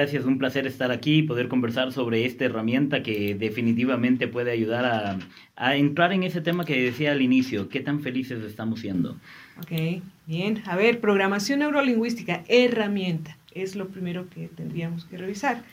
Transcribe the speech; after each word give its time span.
Gracias, 0.00 0.24
un 0.24 0.38
placer 0.38 0.66
estar 0.66 0.90
aquí 0.90 1.18
y 1.18 1.22
poder 1.24 1.48
conversar 1.48 1.92
sobre 1.92 2.24
esta 2.24 2.46
herramienta 2.46 3.02
que 3.02 3.34
definitivamente 3.34 4.28
puede 4.28 4.50
ayudar 4.50 4.86
a, 4.86 5.18
a, 5.56 5.76
entrar 5.76 6.14
en 6.14 6.22
ese 6.22 6.40
tema 6.40 6.64
que 6.64 6.80
decía 6.80 7.12
al 7.12 7.20
inicio, 7.20 7.68
qué 7.68 7.80
tan 7.80 8.00
felices 8.00 8.42
estamos 8.42 8.80
siendo. 8.80 9.18
Ok, 9.58 10.00
bien. 10.26 10.62
A 10.64 10.74
ver, 10.76 11.00
programación 11.00 11.58
neurolingüística, 11.58 12.44
herramienta, 12.48 13.36
es 13.54 13.76
lo 13.76 13.88
primero 13.88 14.30
que 14.30 14.48
tendríamos 14.48 15.04
que 15.04 15.18
revisar. 15.18 15.64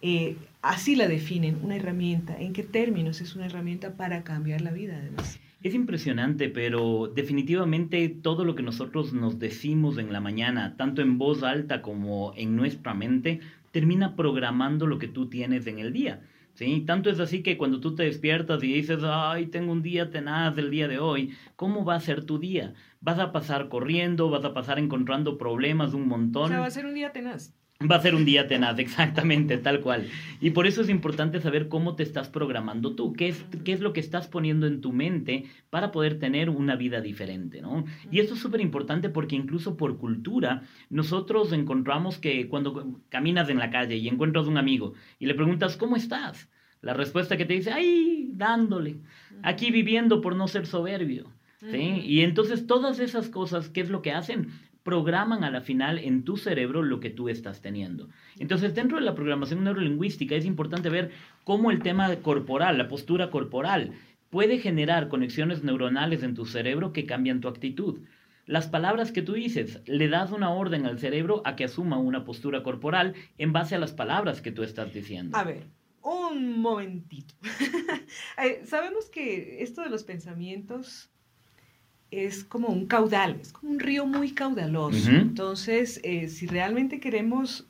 Eh, 0.00 0.36
así 0.62 0.96
la 0.96 1.06
definen, 1.06 1.58
una 1.62 1.76
herramienta. 1.76 2.40
¿En 2.40 2.54
qué 2.54 2.62
términos 2.62 3.20
es 3.20 3.36
una 3.36 3.44
herramienta 3.44 3.98
para 3.98 4.24
cambiar 4.24 4.62
la 4.62 4.70
vida, 4.70 4.96
además? 4.96 5.38
Es 5.60 5.74
impresionante, 5.74 6.48
pero 6.48 7.10
definitivamente 7.12 8.08
todo 8.08 8.44
lo 8.44 8.54
que 8.54 8.62
nosotros 8.62 9.12
nos 9.12 9.40
decimos 9.40 9.98
en 9.98 10.12
la 10.12 10.20
mañana, 10.20 10.76
tanto 10.76 11.02
en 11.02 11.18
voz 11.18 11.42
alta 11.42 11.82
como 11.82 12.32
en 12.36 12.54
nuestra 12.54 12.94
mente, 12.94 13.40
termina 13.70 14.16
programando 14.16 14.86
lo 14.86 14.98
que 14.98 15.08
tú 15.08 15.28
tienes 15.28 15.66
en 15.66 15.78
el 15.78 15.92
día. 15.92 16.22
¿sí? 16.54 16.82
Tanto 16.86 17.10
es 17.10 17.20
así 17.20 17.42
que 17.42 17.56
cuando 17.56 17.80
tú 17.80 17.94
te 17.94 18.02
despiertas 18.02 18.62
y 18.62 18.72
dices, 18.72 19.00
ay, 19.04 19.46
tengo 19.46 19.72
un 19.72 19.82
día 19.82 20.10
tenaz 20.10 20.56
del 20.56 20.70
día 20.70 20.88
de 20.88 20.98
hoy, 20.98 21.34
¿cómo 21.56 21.84
va 21.84 21.94
a 21.94 22.00
ser 22.00 22.24
tu 22.24 22.38
día? 22.38 22.74
¿Vas 23.00 23.18
a 23.18 23.32
pasar 23.32 23.68
corriendo? 23.68 24.28
¿Vas 24.28 24.44
a 24.44 24.54
pasar 24.54 24.78
encontrando 24.78 25.38
problemas 25.38 25.94
un 25.94 26.08
montón? 26.08 26.44
O 26.44 26.48
sea, 26.48 26.60
va 26.60 26.66
a 26.66 26.70
ser 26.70 26.86
un 26.86 26.94
día 26.94 27.12
tenaz. 27.12 27.54
Va 27.80 27.94
a 27.94 28.02
ser 28.02 28.16
un 28.16 28.24
día 28.24 28.48
tenaz, 28.48 28.76
exactamente, 28.80 29.56
tal 29.56 29.80
cual. 29.80 30.08
Y 30.40 30.50
por 30.50 30.66
eso 30.66 30.82
es 30.82 30.88
importante 30.88 31.40
saber 31.40 31.68
cómo 31.68 31.94
te 31.94 32.02
estás 32.02 32.28
programando 32.28 32.96
tú, 32.96 33.12
qué 33.12 33.28
es, 33.28 33.44
qué 33.64 33.72
es 33.72 33.78
lo 33.78 33.92
que 33.92 34.00
estás 34.00 34.26
poniendo 34.26 34.66
en 34.66 34.80
tu 34.80 34.92
mente 34.92 35.44
para 35.70 35.92
poder 35.92 36.18
tener 36.18 36.50
una 36.50 36.74
vida 36.74 37.00
diferente, 37.00 37.62
¿no? 37.62 37.84
Y 38.10 38.18
esto 38.18 38.34
es 38.34 38.40
súper 38.40 38.60
importante 38.62 39.10
porque 39.10 39.36
incluso 39.36 39.76
por 39.76 39.96
cultura, 39.96 40.62
nosotros 40.90 41.52
encontramos 41.52 42.18
que 42.18 42.48
cuando 42.48 43.00
caminas 43.10 43.48
en 43.48 43.60
la 43.60 43.70
calle 43.70 43.94
y 43.94 44.08
encuentras 44.08 44.48
un 44.48 44.58
amigo 44.58 44.94
y 45.20 45.26
le 45.26 45.34
preguntas, 45.34 45.76
¿cómo 45.76 45.94
estás? 45.94 46.48
La 46.82 46.94
respuesta 46.94 47.36
que 47.36 47.44
te 47.44 47.54
dice, 47.54 47.70
¡ay! 47.70 48.30
dándole, 48.32 48.96
aquí 49.42 49.70
viviendo 49.70 50.20
por 50.20 50.34
no 50.34 50.48
ser 50.48 50.66
soberbio. 50.66 51.30
¿Sí? 51.60 52.02
Y 52.04 52.20
entonces 52.20 52.68
todas 52.68 53.00
esas 53.00 53.28
cosas, 53.28 53.68
¿qué 53.68 53.80
es 53.80 53.90
lo 53.90 54.00
que 54.00 54.12
hacen? 54.12 54.52
Programan 54.88 55.44
a 55.44 55.50
la 55.50 55.60
final 55.60 55.98
en 55.98 56.24
tu 56.24 56.38
cerebro 56.38 56.82
lo 56.82 56.98
que 56.98 57.10
tú 57.10 57.28
estás 57.28 57.60
teniendo. 57.60 58.08
Entonces, 58.38 58.74
dentro 58.74 58.96
de 58.96 59.04
la 59.04 59.14
programación 59.14 59.62
neurolingüística 59.62 60.34
es 60.34 60.46
importante 60.46 60.88
ver 60.88 61.10
cómo 61.44 61.70
el 61.70 61.82
tema 61.82 62.16
corporal, 62.22 62.78
la 62.78 62.88
postura 62.88 63.28
corporal, 63.28 63.92
puede 64.30 64.56
generar 64.58 65.08
conexiones 65.08 65.62
neuronales 65.62 66.22
en 66.22 66.34
tu 66.34 66.46
cerebro 66.46 66.94
que 66.94 67.04
cambian 67.04 67.42
tu 67.42 67.48
actitud. 67.48 67.98
Las 68.46 68.66
palabras 68.66 69.12
que 69.12 69.20
tú 69.20 69.34
dices, 69.34 69.82
le 69.84 70.08
das 70.08 70.32
una 70.32 70.52
orden 70.52 70.86
al 70.86 70.98
cerebro 70.98 71.42
a 71.44 71.54
que 71.54 71.64
asuma 71.64 71.98
una 71.98 72.24
postura 72.24 72.62
corporal 72.62 73.12
en 73.36 73.52
base 73.52 73.74
a 73.74 73.78
las 73.78 73.92
palabras 73.92 74.40
que 74.40 74.52
tú 74.52 74.62
estás 74.62 74.94
diciendo. 74.94 75.36
A 75.36 75.44
ver, 75.44 75.64
un 76.02 76.60
momentito. 76.60 77.34
Eh, 78.42 78.62
sabemos 78.64 79.10
que 79.10 79.62
esto 79.62 79.82
de 79.82 79.90
los 79.90 80.04
pensamientos 80.04 81.10
es 82.10 82.44
como 82.44 82.68
un 82.68 82.86
caudal, 82.86 83.38
es 83.40 83.52
como 83.52 83.72
un 83.72 83.80
río 83.80 84.06
muy 84.06 84.32
caudaloso. 84.32 85.10
Entonces, 85.10 86.00
eh, 86.04 86.28
si 86.28 86.46
realmente 86.46 87.00
queremos 87.00 87.66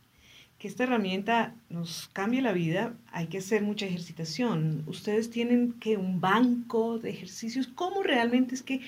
que 0.58 0.68
esta 0.68 0.84
herramienta 0.84 1.54
nos 1.70 2.08
cambie 2.12 2.42
la 2.42 2.52
vida, 2.52 2.94
hay 3.12 3.28
que 3.28 3.38
hacer 3.38 3.62
mucha 3.62 3.86
ejercitación. 3.86 4.82
Ustedes 4.86 5.30
tienen 5.30 5.72
que 5.74 5.96
un 5.96 6.20
banco 6.20 6.98
de 6.98 7.10
ejercicios. 7.10 7.68
¿Cómo 7.68 8.02
realmente 8.02 8.54
es 8.54 8.62
que 8.62 8.80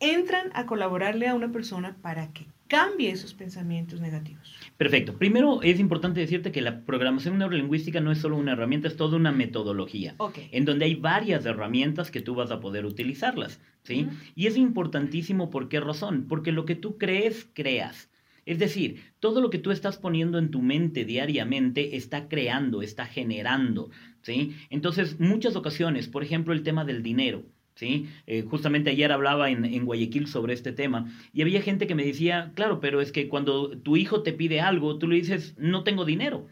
entran 0.00 0.50
a 0.54 0.66
colaborarle 0.66 1.28
a 1.28 1.34
una 1.34 1.50
persona 1.50 1.96
para 2.02 2.28
que 2.32 2.46
cambie 2.68 3.10
esos 3.10 3.34
pensamientos 3.34 4.00
negativos? 4.00 4.54
Perfecto. 4.76 5.16
Primero 5.16 5.62
es 5.62 5.80
importante 5.80 6.20
decirte 6.20 6.52
que 6.52 6.60
la 6.60 6.84
programación 6.84 7.38
neurolingüística 7.38 8.00
no 8.00 8.12
es 8.12 8.18
solo 8.18 8.36
una 8.36 8.52
herramienta, 8.52 8.88
es 8.88 8.96
toda 8.96 9.16
una 9.16 9.32
metodología. 9.32 10.14
En 10.52 10.64
donde 10.64 10.84
hay 10.84 10.94
varias 10.94 11.44
herramientas 11.46 12.10
que 12.10 12.20
tú 12.20 12.34
vas 12.34 12.50
a 12.50 12.60
poder 12.60 12.86
utilizarlas. 12.86 13.60
¿sí? 13.82 14.06
Y 14.34 14.46
es 14.46 14.56
importantísimo 14.56 15.50
por 15.50 15.68
qué 15.68 15.80
razón. 15.80 16.26
Porque 16.28 16.52
lo 16.52 16.64
que 16.64 16.76
tú 16.76 16.98
crees, 16.98 17.48
creas. 17.54 18.10
Es 18.48 18.58
decir, 18.58 19.02
todo 19.20 19.42
lo 19.42 19.50
que 19.50 19.58
tú 19.58 19.70
estás 19.70 19.98
poniendo 19.98 20.38
en 20.38 20.50
tu 20.50 20.62
mente 20.62 21.04
diariamente 21.04 21.96
está 21.96 22.28
creando, 22.28 22.80
está 22.80 23.04
generando, 23.04 23.90
¿sí? 24.22 24.56
Entonces, 24.70 25.20
muchas 25.20 25.54
ocasiones, 25.54 26.08
por 26.08 26.22
ejemplo, 26.22 26.54
el 26.54 26.62
tema 26.62 26.86
del 26.86 27.02
dinero. 27.02 27.44
¿Sí? 27.78 28.08
Eh, 28.26 28.42
justamente 28.42 28.90
ayer 28.90 29.12
hablaba 29.12 29.50
en, 29.50 29.84
Guayaquil 29.84 30.26
sobre 30.26 30.52
este 30.52 30.72
tema 30.72 31.06
y 31.32 31.42
había 31.42 31.62
gente 31.62 31.86
que 31.86 31.94
me 31.94 32.04
decía, 32.04 32.50
claro, 32.56 32.80
pero 32.80 33.00
es 33.00 33.12
que 33.12 33.28
cuando 33.28 33.70
tu 33.78 33.96
hijo 33.96 34.22
te 34.24 34.32
pide 34.32 34.60
algo, 34.60 34.98
tú 34.98 35.06
le 35.06 35.14
dices, 35.14 35.54
no 35.58 35.84
tengo 35.84 36.04
dinero, 36.04 36.48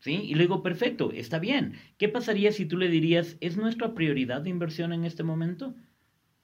¿sí? 0.00 0.20
Y 0.24 0.34
le 0.34 0.42
digo, 0.42 0.62
perfecto, 0.62 1.12
está 1.12 1.38
bien. 1.38 1.76
¿Qué 1.96 2.10
pasaría 2.10 2.52
si 2.52 2.66
tú 2.66 2.76
le 2.76 2.90
dirías, 2.90 3.38
es 3.40 3.56
nuestra 3.56 3.94
prioridad 3.94 4.42
de 4.42 4.50
inversión 4.50 4.92
en 4.92 5.06
este 5.06 5.22
momento? 5.22 5.74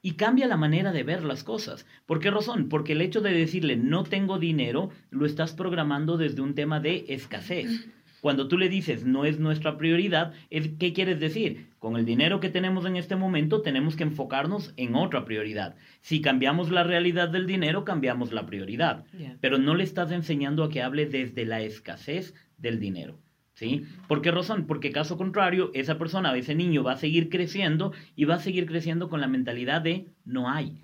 Y 0.00 0.12
cambia 0.12 0.48
la 0.48 0.56
manera 0.56 0.92
de 0.92 1.02
ver 1.02 1.24
las 1.24 1.44
cosas. 1.44 1.86
¿Por 2.06 2.18
qué 2.18 2.30
razón? 2.30 2.70
Porque 2.70 2.92
el 2.92 3.02
hecho 3.02 3.20
de 3.20 3.32
decirle 3.34 3.76
no 3.76 4.02
tengo 4.02 4.38
dinero 4.38 4.88
lo 5.10 5.26
estás 5.26 5.52
programando 5.52 6.16
desde 6.16 6.40
un 6.40 6.54
tema 6.54 6.80
de 6.80 7.04
escasez. 7.08 7.86
Cuando 8.22 8.46
tú 8.46 8.56
le 8.56 8.68
dices 8.68 9.04
no 9.04 9.24
es 9.24 9.40
nuestra 9.40 9.76
prioridad, 9.76 10.32
¿qué 10.48 10.92
quieres 10.92 11.18
decir? 11.18 11.70
Con 11.80 11.96
el 11.96 12.04
dinero 12.04 12.38
que 12.38 12.50
tenemos 12.50 12.86
en 12.86 12.94
este 12.94 13.16
momento 13.16 13.62
tenemos 13.62 13.96
que 13.96 14.04
enfocarnos 14.04 14.72
en 14.76 14.94
otra 14.94 15.24
prioridad. 15.24 15.74
Si 16.02 16.20
cambiamos 16.20 16.70
la 16.70 16.84
realidad 16.84 17.30
del 17.30 17.48
dinero, 17.48 17.84
cambiamos 17.84 18.30
la 18.30 18.46
prioridad. 18.46 19.04
Pero 19.40 19.58
no 19.58 19.74
le 19.74 19.82
estás 19.82 20.12
enseñando 20.12 20.62
a 20.62 20.70
que 20.70 20.82
hable 20.82 21.06
desde 21.06 21.44
la 21.44 21.62
escasez 21.62 22.32
del 22.58 22.78
dinero. 22.78 23.18
¿Sí? 23.54 23.86
¿Por 24.06 24.22
qué 24.22 24.30
razón? 24.30 24.68
Porque 24.68 24.92
caso 24.92 25.16
contrario, 25.16 25.72
esa 25.74 25.98
persona, 25.98 26.32
ese 26.36 26.54
niño 26.54 26.84
va 26.84 26.92
a 26.92 26.98
seguir 26.98 27.28
creciendo 27.28 27.92
y 28.14 28.24
va 28.24 28.36
a 28.36 28.38
seguir 28.38 28.66
creciendo 28.66 29.08
con 29.08 29.20
la 29.20 29.26
mentalidad 29.26 29.82
de 29.82 30.06
no 30.24 30.48
hay. 30.48 30.80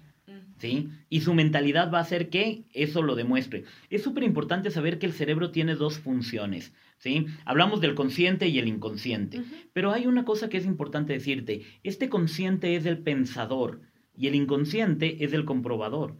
¿Sí? 0.58 0.88
Y 1.08 1.20
su 1.20 1.34
mentalidad 1.34 1.92
va 1.92 1.98
a 1.98 2.02
hacer 2.02 2.30
que 2.30 2.64
eso 2.72 3.02
lo 3.02 3.14
demuestre. 3.14 3.64
Es 3.90 4.02
súper 4.02 4.24
importante 4.24 4.70
saber 4.70 4.98
que 4.98 5.06
el 5.06 5.12
cerebro 5.12 5.52
tiene 5.52 5.76
dos 5.76 5.98
funciones. 5.98 6.72
¿sí? 6.98 7.26
Hablamos 7.44 7.80
del 7.80 7.94
consciente 7.94 8.48
y 8.48 8.58
el 8.58 8.66
inconsciente. 8.66 9.42
Pero 9.72 9.92
hay 9.92 10.06
una 10.06 10.24
cosa 10.24 10.48
que 10.48 10.56
es 10.56 10.66
importante 10.66 11.12
decirte. 11.12 11.62
Este 11.84 12.08
consciente 12.08 12.74
es 12.74 12.86
el 12.86 12.98
pensador 12.98 13.80
y 14.16 14.26
el 14.26 14.34
inconsciente 14.34 15.24
es 15.24 15.32
el 15.32 15.44
comprobador. 15.44 16.16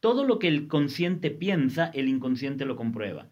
Todo 0.00 0.24
lo 0.24 0.38
que 0.38 0.48
el 0.48 0.68
consciente 0.68 1.30
piensa, 1.30 1.90
el 1.92 2.08
inconsciente 2.08 2.64
lo 2.64 2.76
comprueba. 2.76 3.28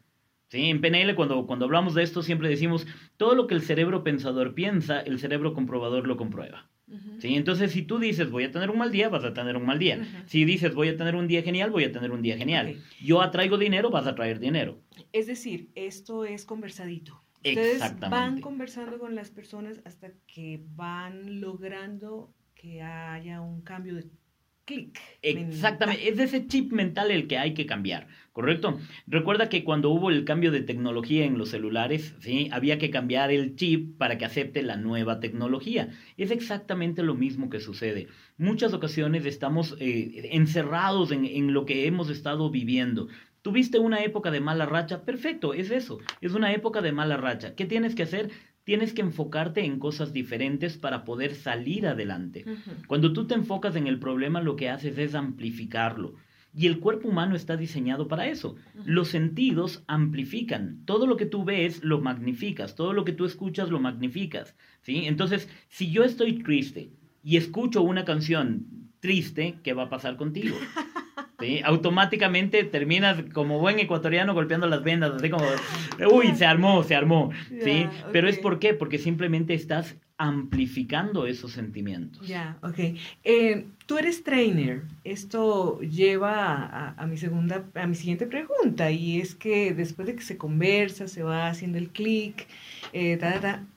¿Sí? 0.49 0.65
En 0.67 0.81
PNL, 0.81 1.15
cuando, 1.15 1.47
cuando 1.47 1.65
hablamos 1.65 1.95
de 1.95 2.03
esto, 2.03 2.23
siempre 2.23 2.49
decimos, 2.49 2.87
todo 3.17 3.35
lo 3.35 3.47
que 3.47 3.55
el 3.55 3.63
cerebro 3.63 4.05
pensador 4.05 4.55
piensa, 4.55 5.01
el 5.01 5.19
cerebro 5.19 5.55
comprobador 5.55 6.07
lo 6.07 6.17
comprueba. 6.17 6.69
¿Sí? 7.19 7.35
Entonces, 7.35 7.73
si 7.73 7.83
tú 7.83 7.99
dices 7.99 8.31
voy 8.31 8.45
a 8.45 8.51
tener 8.51 8.71
un 8.71 8.79
mal 8.79 8.91
día, 8.91 9.09
vas 9.09 9.25
a 9.25 9.33
tener 9.33 9.57
un 9.57 9.65
mal 9.65 9.79
día. 9.79 10.05
Si 10.27 10.45
dices 10.45 10.75
voy 10.75 10.89
a 10.89 10.97
tener 10.97 11.15
un 11.15 11.29
día 11.29 11.43
genial, 11.43 11.71
voy 11.71 11.85
a 11.85 11.93
tener 11.93 12.11
un 12.11 12.23
día 12.23 12.37
genial. 12.37 12.77
Yo 13.03 13.21
atraigo 13.23 13.59
dinero, 13.59 13.91
vas 13.91 14.07
a 14.07 14.15
traer 14.15 14.39
dinero. 14.41 14.81
Es 15.13 15.27
decir, 15.27 15.71
esto 15.75 16.25
es 16.25 16.45
conversadito. 16.45 17.21
Ustedes 17.45 17.83
van 18.01 18.41
conversando 18.41 18.99
con 18.99 19.15
las 19.15 19.31
personas 19.31 19.81
hasta 19.85 20.13
que 20.27 20.63
van 20.75 21.41
logrando 21.41 22.35
que 22.55 22.83
haya 22.83 23.41
un 23.41 23.63
cambio 23.63 23.95
de 23.95 24.05
Exactamente, 25.23 26.09
es 26.09 26.19
ese 26.19 26.47
chip 26.47 26.73
mental 26.73 27.11
el 27.11 27.27
que 27.27 27.39
hay 27.39 27.55
que 27.55 27.67
cambiar, 27.67 28.09
¿correcto? 28.33 28.79
Recuerda 29.07 29.49
que 29.49 29.65
cuando 29.65 29.91
hubo 29.91 30.11
el 30.11 30.25
cambio 30.25 30.51
de 30.51 30.63
tecnología 30.63 31.25
en 31.25 31.39
los 31.39 31.51
celulares, 31.51 32.15
¿sí? 32.21 32.49
Había 32.53 32.79
que 32.79 32.91
cambiar 32.91 33.31
el 33.31 33.57
chip 33.57 33.99
para 33.99 34.19
que 34.19 34.25
acepte 34.25 34.63
la 34.63 34.77
nueva 34.77 35.21
tecnología. 35.21 35.91
Es 36.17 36.31
exactamente 36.31 37.03
lo 37.03 37.15
mismo 37.15 37.51
que 37.51 37.61
sucede. 37.61 38.09
Muchas 38.39 38.73
ocasiones 38.73 39.27
estamos 39.27 39.77
eh, 39.79 40.31
encerrados 40.33 41.13
en, 41.13 41.25
en 41.25 41.53
lo 41.53 41.67
que 41.67 41.87
hemos 41.87 42.09
estado 42.09 42.51
viviendo. 42.51 43.09
Tuviste 43.43 43.79
una 43.79 44.05
época 44.05 44.31
de 44.31 44.41
mala 44.41 44.67
racha, 44.67 45.03
perfecto, 45.07 45.55
es 45.55 45.71
eso, 45.71 45.99
es 46.21 46.35
una 46.35 46.53
época 46.53 46.83
de 46.83 46.93
mala 46.93 47.17
racha. 47.17 47.55
¿Qué 47.55 47.65
tienes 47.65 47.95
que 47.95 48.03
hacer? 48.03 48.31
Tienes 48.71 48.93
que 48.93 49.03
enfocarte 49.03 49.65
en 49.65 49.81
cosas 49.81 50.13
diferentes 50.13 50.79
para 50.79 51.05
poder 51.05 51.35
salir 51.35 51.89
adelante. 51.89 52.45
Cuando 52.87 53.13
tú 53.13 53.27
te 53.27 53.35
enfocas 53.35 53.75
en 53.75 53.89
el 53.89 53.99
problema, 53.99 54.41
lo 54.41 54.55
que 54.55 54.69
haces 54.69 54.97
es 54.97 55.17
amplificarlo. 55.17 56.15
Y 56.55 56.69
el 56.69 56.79
cuerpo 56.79 57.09
humano 57.09 57.35
está 57.35 57.57
diseñado 57.57 58.07
para 58.07 58.29
eso. 58.29 58.55
Los 58.85 59.09
sentidos 59.09 59.83
amplifican. 59.89 60.85
Todo 60.85 61.09
lo 61.09 61.17
que 61.17 61.27
tú 61.27 61.43
ves 61.43 61.83
lo 61.83 62.01
magnificas. 62.01 62.77
Todo 62.77 62.93
lo 62.93 63.05
que 63.05 63.11
tú 63.11 63.25
escuchas 63.25 63.71
lo 63.71 63.81
magnificas. 63.81 64.55
¿sí? 64.83 65.03
Entonces, 65.07 65.49
si 65.69 65.91
yo 65.91 66.05
estoy 66.05 66.41
triste 66.45 66.93
y 67.25 67.39
escucho 67.39 67.83
una 67.83 68.05
canción 68.05 68.67
triste, 69.01 69.59
¿qué 69.65 69.73
va 69.73 69.83
a 69.87 69.91
pasar 69.91 70.17
contigo? 70.17 70.57
Automáticamente 71.65 72.65
terminas 72.65 73.23
como 73.33 73.59
buen 73.59 73.79
ecuatoriano 73.79 74.35
golpeando 74.35 74.67
las 74.67 74.83
vendas, 74.83 75.13
así 75.15 75.31
como, 75.31 75.45
uy, 76.13 76.35
se 76.35 76.47
armó, 76.47 76.83
se 76.83 76.95
armó, 76.95 77.31
¿sí? 77.63 77.87
Pero 78.13 78.29
es 78.29 78.39
por 78.39 78.59
qué, 78.59 78.75
porque 78.75 78.99
simplemente 78.99 79.55
estás 79.55 79.97
amplificando 80.21 81.27
esos 81.27 81.53
sentimientos. 81.53 82.29
Ya, 82.29 82.59
ok. 82.63 82.79
Eh, 83.25 83.65
tú 83.87 83.97
eres 83.97 84.23
trainer. 84.23 84.83
Esto 85.03 85.81
lleva 85.81 86.91
a, 86.91 87.07
mi 87.07 87.17
segunda, 87.17 87.65
a 87.75 87.87
mi 87.87 87.95
siguiente 87.95 88.27
pregunta, 88.27 88.91
y 88.91 89.19
es 89.19 89.35
que 89.35 89.73
después 89.73 90.07
de 90.07 90.17
que 90.17 90.23
se 90.23 90.37
conversa, 90.37 91.09
se 91.09 91.23
va 91.23 91.49
haciendo 91.49 91.79
el 91.79 91.89
clic, 91.89 92.47
eh, 92.93 93.19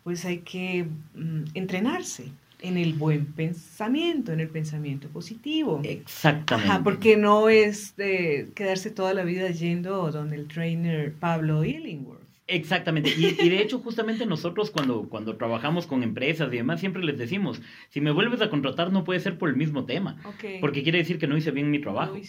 pues 0.03 0.25
hay 0.25 0.39
que 0.39 0.85
mm, 1.15 1.43
entrenarse 1.53 2.25
en 2.63 2.77
el 2.77 2.93
buen 2.93 3.25
pensamiento, 3.25 4.31
en 4.31 4.39
el 4.39 4.47
pensamiento 4.47 5.09
positivo. 5.09 5.81
Exactamente. 5.83 6.71
Ajá, 6.71 6.83
porque 6.83 7.17
no 7.17 7.49
es 7.49 7.95
de 7.97 8.51
quedarse 8.55 8.89
toda 8.89 9.13
la 9.13 9.23
vida 9.23 9.49
yendo 9.49 10.09
donde 10.11 10.37
el 10.37 10.47
trainer 10.47 11.13
Pablo 11.13 11.65
Illingworth. 11.65 12.22
Exactamente. 12.47 13.09
Y, 13.17 13.49
de 13.49 13.61
hecho, 13.61 13.79
justamente 13.79 14.25
nosotros 14.25 14.69
cuando, 14.69 15.07
cuando 15.07 15.37
trabajamos 15.37 15.87
con 15.87 16.03
empresas 16.03 16.51
y 16.51 16.57
demás, 16.57 16.81
siempre 16.81 17.03
les 17.03 17.17
decimos, 17.17 17.61
si 17.89 18.01
me 18.01 18.11
vuelves 18.11 18.41
a 18.41 18.49
contratar 18.49 18.91
no 18.91 19.05
puede 19.05 19.21
ser 19.21 19.37
por 19.37 19.49
el 19.49 19.55
mismo 19.55 19.85
tema. 19.85 20.17
Porque 20.59 20.83
quiere 20.83 20.97
decir 20.97 21.19
que 21.19 21.27
no 21.27 21.37
hice 21.37 21.51
bien 21.51 21.71
mi 21.71 21.79
trabajo. 21.79 22.17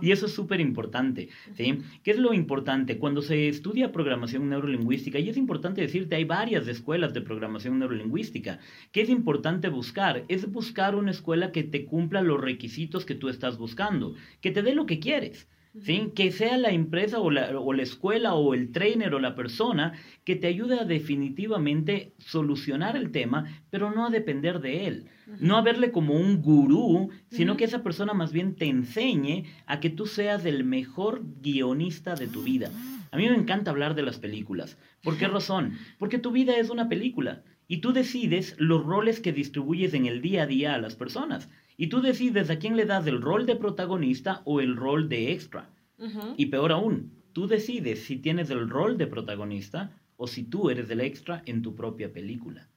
Y 0.00 0.12
eso 0.12 0.26
es 0.26 0.32
súper 0.32 0.60
importante. 0.60 1.28
¿sí? 1.54 1.78
¿Qué 2.04 2.12
es 2.12 2.18
lo 2.18 2.34
importante? 2.34 2.98
Cuando 2.98 3.22
se 3.22 3.48
estudia 3.48 3.90
programación 3.90 4.48
neurolingüística, 4.48 5.18
y 5.18 5.28
es 5.28 5.36
importante 5.36 5.80
decirte, 5.80 6.14
hay 6.14 6.24
varias 6.24 6.68
escuelas 6.68 7.12
de 7.12 7.20
programación 7.20 7.78
neurolingüística. 7.78 8.60
¿Qué 8.92 9.00
es 9.00 9.08
importante 9.08 9.68
buscar? 9.68 10.24
Es 10.28 10.50
buscar 10.50 10.94
una 10.94 11.10
escuela 11.10 11.50
que 11.50 11.64
te 11.64 11.84
cumpla 11.84 12.22
los 12.22 12.40
requisitos 12.40 13.04
que 13.04 13.14
tú 13.14 13.28
estás 13.28 13.58
buscando, 13.58 14.14
que 14.40 14.52
te 14.52 14.62
dé 14.62 14.74
lo 14.74 14.86
que 14.86 15.00
quieres. 15.00 15.48
¿Sí? 15.82 16.12
Que 16.14 16.30
sea 16.30 16.56
la 16.56 16.70
empresa 16.70 17.20
o 17.20 17.30
la, 17.30 17.58
o 17.58 17.72
la, 17.72 17.82
escuela 17.82 18.34
o 18.34 18.54
el 18.54 18.72
trainer 18.72 19.14
o 19.14 19.20
la 19.20 19.34
persona 19.34 19.92
que 20.24 20.36
te 20.36 20.46
ayude 20.46 20.80
a 20.80 20.84
definitivamente 20.84 22.14
solucionar 22.18 22.96
el 22.96 23.10
tema, 23.10 23.62
pero 23.70 23.90
no 23.90 24.06
a 24.06 24.10
depender 24.10 24.60
de 24.60 24.86
él. 24.86 25.06
No 25.40 25.56
a 25.56 25.62
verle 25.62 25.90
como 25.90 26.14
un 26.14 26.40
gurú, 26.40 27.10
sino 27.30 27.56
que 27.56 27.64
esa 27.64 27.82
persona 27.82 28.14
más 28.14 28.32
bien 28.32 28.54
te 28.54 28.66
enseñe 28.66 29.44
a 29.66 29.80
que 29.80 29.90
tú 29.90 30.06
seas 30.06 30.44
el 30.44 30.62
mejor 30.62 31.22
guionista 31.42 32.14
de 32.14 32.28
tu 32.28 32.42
vida. 32.42 32.70
A 33.10 33.16
mí 33.16 33.28
me 33.28 33.36
encanta 33.36 33.70
hablar 33.70 33.94
de 33.94 34.02
las 34.02 34.18
películas. 34.18 34.78
¿Por 35.02 35.16
qué 35.18 35.26
razón? 35.28 35.72
Porque 35.98 36.18
tu 36.18 36.30
vida 36.30 36.56
es 36.58 36.70
una 36.70 36.88
película 36.88 37.42
y 37.68 37.78
tú 37.78 37.92
decides 37.92 38.54
los 38.58 38.84
roles 38.84 39.20
que 39.20 39.32
distribuyes 39.32 39.94
en 39.94 40.06
el 40.06 40.22
día 40.22 40.44
a 40.44 40.46
día 40.46 40.74
a 40.74 40.78
las 40.78 40.96
personas. 40.96 41.48
Y 41.76 41.88
tú 41.88 42.00
decides 42.00 42.50
a 42.50 42.58
quién 42.58 42.76
le 42.76 42.86
das 42.86 43.06
el 43.06 43.20
rol 43.20 43.46
de 43.46 43.56
protagonista 43.56 44.42
o 44.44 44.60
el 44.60 44.76
rol 44.76 45.08
de 45.08 45.32
extra. 45.32 45.70
Y 46.36 46.46
peor 46.46 46.72
aún, 46.72 47.12
tú 47.32 47.46
decides 47.46 48.04
si 48.04 48.16
tienes 48.16 48.50
el 48.50 48.68
rol 48.68 48.98
de 48.98 49.06
protagonista 49.06 49.90
o 50.16 50.26
si 50.26 50.42
tú 50.42 50.70
eres 50.70 50.90
el 50.90 51.00
extra 51.00 51.42
en 51.46 51.62
tu 51.62 51.74
propia 51.74 52.12
película. 52.12 52.68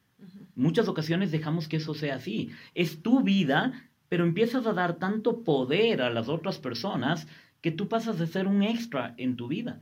Muchas 0.55 0.87
ocasiones 0.87 1.31
dejamos 1.31 1.67
que 1.67 1.77
eso 1.77 1.93
sea 1.93 2.15
así. 2.15 2.49
Es 2.75 3.01
tu 3.01 3.23
vida, 3.23 3.89
pero 4.09 4.25
empiezas 4.25 4.65
a 4.65 4.73
dar 4.73 4.97
tanto 4.97 5.43
poder 5.43 6.01
a 6.01 6.09
las 6.09 6.27
otras 6.27 6.59
personas 6.59 7.27
que 7.61 7.71
tú 7.71 7.87
pasas 7.87 8.19
de 8.19 8.27
ser 8.27 8.47
un 8.47 8.63
extra 8.63 9.13
en 9.17 9.35
tu 9.35 9.47
vida. 9.47 9.81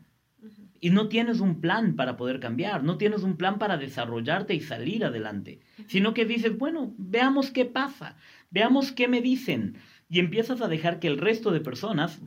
Y 0.80 0.90
no 0.90 1.08
tienes 1.10 1.40
un 1.40 1.62
plan 1.62 1.96
para 1.96 2.18
poder 2.18 2.40
cambiar, 2.40 2.84
no 2.84 2.98
tienes 2.98 3.24
un 3.24 3.38
plan 3.38 3.60
para 3.60 3.78
desarrollarte 3.78 4.54
y 4.54 4.62
salir 4.62 5.06
adelante, 5.06 5.60
sino 5.88 6.14
que 6.14 6.26
dices, 6.26 6.58
bueno, 6.58 6.94
veamos 6.98 7.52
qué 7.52 7.66
pasa. 7.66 8.18
Veamos 8.50 8.92
qué 8.92 9.08
me 9.08 9.22
dicen. 9.22 9.78
Y 10.10 10.20
empiezas 10.20 10.62
a 10.62 10.68
dejar 10.68 11.00
que 11.00 11.08
el 11.08 11.18
resto 11.18 11.52
de 11.52 11.60
personas 11.60 12.22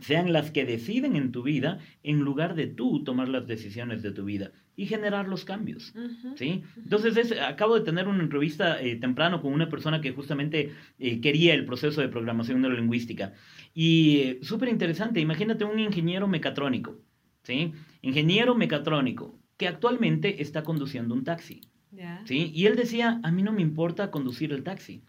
sean 0.00 0.32
las 0.32 0.50
que 0.50 0.64
deciden 0.64 1.16
en 1.16 1.32
tu 1.32 1.42
vida 1.42 1.78
en 2.02 2.20
lugar 2.20 2.54
de 2.54 2.66
tú 2.66 3.04
tomar 3.04 3.28
las 3.28 3.46
decisiones 3.46 4.02
de 4.02 4.12
tu 4.12 4.24
vida 4.24 4.52
y 4.76 4.86
generar 4.86 5.28
los 5.28 5.44
cambios. 5.44 5.92
¿sí? 6.36 6.62
Entonces, 6.76 7.32
acabo 7.38 7.78
de 7.78 7.84
tener 7.84 8.08
una 8.08 8.22
entrevista 8.22 8.80
eh, 8.80 8.96
temprano 8.96 9.42
con 9.42 9.52
una 9.52 9.68
persona 9.68 10.00
que 10.00 10.12
justamente 10.12 10.72
eh, 10.98 11.20
quería 11.20 11.52
el 11.54 11.66
proceso 11.66 12.00
de 12.00 12.08
programación 12.08 12.62
neurolingüística. 12.62 13.34
Y 13.74 14.20
eh, 14.20 14.38
súper 14.42 14.70
interesante, 14.70 15.20
imagínate 15.20 15.64
un 15.64 15.78
ingeniero 15.78 16.26
mecatrónico, 16.28 16.98
¿sí? 17.42 17.72
ingeniero 18.02 18.54
mecatrónico, 18.54 19.38
que 19.56 19.68
actualmente 19.68 20.42
está 20.42 20.62
conduciendo 20.62 21.14
un 21.14 21.24
taxi. 21.24 21.60
¿sí? 22.24 22.50
Y 22.54 22.66
él 22.66 22.76
decía, 22.76 23.20
a 23.22 23.32
mí 23.32 23.42
no 23.42 23.52
me 23.52 23.62
importa 23.62 24.10
conducir 24.10 24.52
el 24.52 24.62
taxi 24.62 25.02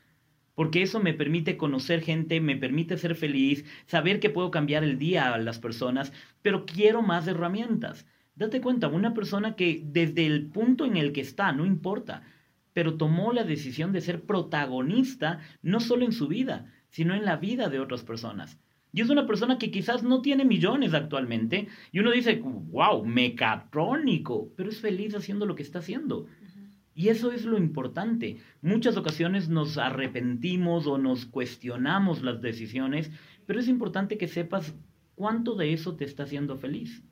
porque 0.56 0.82
eso 0.82 1.00
me 1.00 1.14
permite 1.14 1.58
conocer 1.58 2.02
gente, 2.02 2.40
me 2.42 2.58
permite 2.58 2.98
ser 2.98 3.16
feliz, 3.16 3.66
saber 3.88 4.20
que 4.20 4.30
puedo 4.30 4.52
cambiar 4.52 4.84
el 4.84 5.00
día 5.00 5.34
a 5.34 5.38
las 5.38 5.60
personas, 5.60 6.12
pero 6.42 6.66
quiero 6.66 7.02
más 7.02 7.28
herramientas. 7.28 8.06
Date 8.36 8.62
cuenta, 8.62 8.88
una 8.88 9.14
persona 9.14 9.56
que 9.56 9.82
desde 9.84 10.26
el 10.26 10.48
punto 10.48 10.86
en 10.86 10.98
el 10.98 11.14
que 11.14 11.22
está, 11.22 11.52
no 11.52 11.66
importa, 11.66 12.24
pero 12.74 12.96
tomó 12.96 13.34
la 13.34 13.44
decisión 13.44 13.92
de 13.92 14.02
ser 14.02 14.22
protagonista 14.24 15.40
no 15.62 15.80
solo 15.80 16.06
en 16.06 16.12
su 16.12 16.28
vida, 16.28 16.72
sino 16.90 17.14
en 17.16 17.26
la 17.26 17.38
vida 17.38 17.70
de 17.70 17.80
otras 17.80 18.04
personas. 18.04 18.60
Y 18.94 19.02
es 19.02 19.10
una 19.10 19.26
persona 19.26 19.58
que 19.58 19.72
quizás 19.72 20.04
no 20.04 20.22
tiene 20.22 20.44
millones 20.44 20.94
actualmente, 20.94 21.68
y 21.92 22.00
uno 22.00 22.12
dice, 22.12 22.42
wow, 22.44 23.06
mecatrónico, 23.06 24.52
pero 24.56 24.70
es 24.70 24.80
feliz 24.80 25.16
haciendo 25.16 25.46
lo 25.46 25.56
que 25.56 25.64
está 25.64 25.80
haciendo. 25.80 26.28
Y 26.94 27.08
eso 27.08 27.32
es 27.32 27.46
lo 27.46 27.58
importante. 27.58 28.38
Muchas 28.62 28.98
ocasiones 28.98 29.48
nos 29.48 29.78
arrepentimos 29.78 30.88
o 30.88 30.98
nos 30.98 31.26
cuestionamos 31.26 32.22
las 32.22 32.42
decisiones, 32.42 33.12
pero 33.46 33.60
es 33.60 33.68
importante 33.68 34.18
que 34.18 34.28
sepas 34.28 34.76
cuánto 35.16 35.56
de 35.56 35.74
eso 35.74 35.96
te 35.96 36.04
está 36.04 36.24
haciendo 36.24 36.58
feliz. 36.58 37.04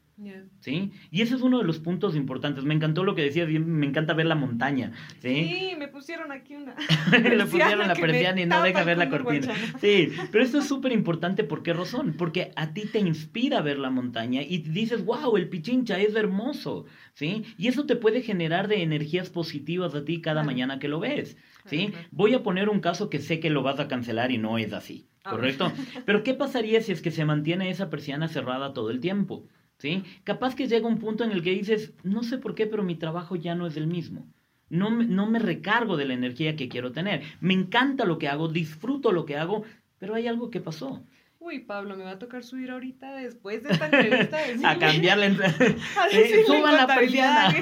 ¿Sí? 0.59 0.91
Y 1.11 1.21
ese 1.21 1.35
es 1.35 1.41
uno 1.41 1.59
de 1.59 1.63
los 1.63 1.79
puntos 1.79 2.15
importantes. 2.15 2.63
Me 2.63 2.73
encantó 2.73 3.03
lo 3.03 3.15
que 3.15 3.21
decías, 3.21 3.47
me 3.47 3.85
encanta 3.85 4.13
ver 4.13 4.25
la 4.25 4.35
montaña. 4.35 4.91
Sí, 5.21 5.45
sí 5.45 5.75
me 5.77 5.87
pusieron 5.87 6.31
aquí 6.31 6.55
una. 6.55 6.75
Le 7.11 7.45
pusieron 7.45 7.87
la 7.87 7.95
persiana 7.95 8.41
y 8.41 8.45
no 8.45 8.61
deja 8.61 8.83
ver 8.83 8.97
la 8.97 9.09
cortina. 9.09 9.53
Sí, 9.79 10.11
pero 10.31 10.43
esto 10.43 10.59
es 10.59 10.67
súper 10.67 10.91
importante. 10.91 11.43
¿Por 11.43 11.63
qué 11.63 11.73
razón? 11.73 12.15
Porque 12.17 12.51
a 12.55 12.73
ti 12.73 12.85
te 12.85 12.99
inspira 12.99 13.61
ver 13.61 13.79
la 13.79 13.89
montaña 13.89 14.41
y 14.41 14.57
dices, 14.59 15.05
wow, 15.05 15.37
el 15.37 15.47
pichincha 15.47 15.99
es 15.99 16.15
hermoso. 16.15 16.85
¿Sí? 17.13 17.43
Y 17.57 17.67
eso 17.67 17.85
te 17.85 17.95
puede 17.95 18.21
generar 18.21 18.67
de 18.67 18.81
energías 18.81 19.29
positivas 19.29 19.95
a 19.95 20.05
ti 20.05 20.21
cada 20.21 20.43
mañana 20.43 20.79
que 20.79 20.87
lo 20.87 20.99
ves. 20.99 21.37
¿Sí? 21.65 21.93
Voy 22.11 22.33
a 22.33 22.43
poner 22.43 22.69
un 22.69 22.79
caso 22.79 23.09
que 23.09 23.19
sé 23.19 23.39
que 23.39 23.49
lo 23.49 23.63
vas 23.63 23.79
a 23.79 23.87
cancelar 23.87 24.31
y 24.31 24.37
no 24.37 24.57
es 24.57 24.73
así. 24.73 25.07
Ah, 25.23 25.31
¿Correcto? 25.31 25.71
Pero 26.05 26.23
¿qué 26.23 26.33
pasaría 26.33 26.81
si 26.81 26.91
es 26.91 27.01
que 27.01 27.11
se 27.11 27.25
mantiene 27.25 27.69
esa 27.69 27.89
persiana 27.89 28.27
cerrada 28.27 28.73
todo 28.73 28.89
el 28.89 28.99
tiempo? 28.99 29.47
¿Sí? 29.79 30.03
Capaz 30.23 30.55
que 30.55 30.67
llega 30.67 30.87
un 30.87 30.99
punto 30.99 31.23
en 31.23 31.31
el 31.31 31.41
que 31.41 31.51
dices, 31.51 31.93
no 32.03 32.23
sé 32.23 32.37
por 32.37 32.53
qué, 32.53 32.67
pero 32.67 32.83
mi 32.83 32.95
trabajo 32.95 33.35
ya 33.35 33.55
no 33.55 33.65
es 33.65 33.75
el 33.75 33.87
mismo. 33.87 34.27
No 34.69 34.91
me, 34.91 35.05
no 35.05 35.25
me 35.25 35.39
recargo 35.39 35.97
de 35.97 36.05
la 36.05 36.13
energía 36.13 36.55
que 36.55 36.69
quiero 36.69 36.91
tener. 36.91 37.23
Me 37.41 37.55
encanta 37.55 38.05
lo 38.05 38.19
que 38.19 38.27
hago, 38.27 38.47
disfruto 38.47 39.11
lo 39.11 39.25
que 39.25 39.35
hago, 39.35 39.63
pero 39.97 40.13
hay 40.13 40.27
algo 40.27 40.51
que 40.51 40.61
pasó. 40.61 41.03
Uy, 41.41 41.59
Pablo, 41.59 41.95
me 41.95 42.03
va 42.03 42.11
a 42.11 42.19
tocar 42.19 42.43
subir 42.43 42.69
ahorita 42.69 43.15
después 43.15 43.63
de 43.63 43.71
esta 43.71 43.85
entrevista. 43.91 44.69
a 44.69 44.77
cambiarle. 44.77 45.27
eh, 46.11 46.43
suban 46.45 46.75
la 46.75 46.85
persiana. 46.85 47.55